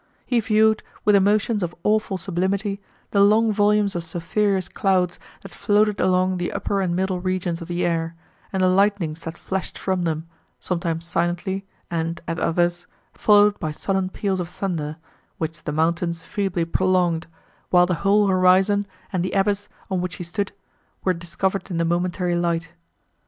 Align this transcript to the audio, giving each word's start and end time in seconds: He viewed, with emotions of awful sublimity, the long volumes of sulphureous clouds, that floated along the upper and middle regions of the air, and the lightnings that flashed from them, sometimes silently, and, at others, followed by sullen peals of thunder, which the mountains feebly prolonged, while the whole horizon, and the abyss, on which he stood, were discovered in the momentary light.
He 0.25 0.39
viewed, 0.39 0.81
with 1.05 1.15
emotions 1.15 1.61
of 1.61 1.75
awful 1.83 2.17
sublimity, 2.17 2.81
the 3.11 3.21
long 3.21 3.51
volumes 3.51 3.95
of 3.95 4.03
sulphureous 4.03 4.67
clouds, 4.67 5.19
that 5.43 5.53
floated 5.53 5.99
along 5.99 6.37
the 6.39 6.51
upper 6.53 6.81
and 6.81 6.95
middle 6.95 7.19
regions 7.19 7.61
of 7.61 7.67
the 7.67 7.85
air, 7.85 8.15
and 8.51 8.63
the 8.63 8.67
lightnings 8.67 9.21
that 9.25 9.37
flashed 9.37 9.77
from 9.77 10.01
them, 10.03 10.25
sometimes 10.59 11.05
silently, 11.05 11.67
and, 11.91 12.19
at 12.27 12.39
others, 12.39 12.87
followed 13.13 13.59
by 13.59 13.69
sullen 13.69 14.09
peals 14.09 14.39
of 14.39 14.49
thunder, 14.49 14.97
which 15.37 15.65
the 15.65 15.71
mountains 15.71 16.23
feebly 16.23 16.65
prolonged, 16.65 17.27
while 17.69 17.85
the 17.85 17.93
whole 18.01 18.25
horizon, 18.25 18.87
and 19.13 19.23
the 19.23 19.33
abyss, 19.33 19.69
on 19.91 20.01
which 20.01 20.15
he 20.15 20.23
stood, 20.23 20.51
were 21.03 21.13
discovered 21.13 21.69
in 21.69 21.77
the 21.77 21.85
momentary 21.85 22.35
light. 22.35 22.73